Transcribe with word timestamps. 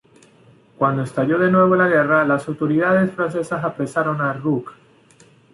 Cuando 0.79 1.03
estalló 1.03 1.37
de 1.37 1.51
nuevo 1.51 1.75
la 1.75 1.87
guerra, 1.87 2.25
las 2.25 2.47
autoridades 2.47 3.11
francesas 3.11 3.63
apresaron 3.63 4.19
a 4.19 4.33
Rooke. 4.33 4.71